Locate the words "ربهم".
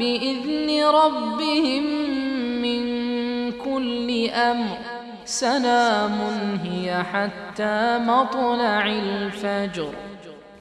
0.84-1.84